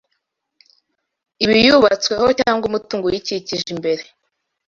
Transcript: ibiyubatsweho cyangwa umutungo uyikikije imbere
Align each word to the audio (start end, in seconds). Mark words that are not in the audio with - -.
ibiyubatsweho 1.43 2.27
cyangwa 2.39 2.63
umutungo 2.69 3.03
uyikikije 3.05 3.67
imbere 3.75 4.03